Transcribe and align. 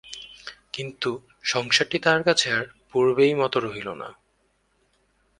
কিন্তু, 0.73 1.09
সংসারটি 1.43 1.97
তাহার 1.99 2.21
কাছে 2.23 2.47
আর 2.51 2.65
পূর্বেই 2.91 3.33
মতো 3.33 3.57
রহিল 3.59 3.89
না। 3.93 4.09